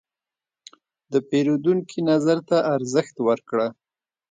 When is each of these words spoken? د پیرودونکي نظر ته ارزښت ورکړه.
د 1.11 1.13
پیرودونکي 1.29 1.99
نظر 2.11 2.37
ته 2.49 2.57
ارزښت 2.75 3.15
ورکړه. 3.27 3.67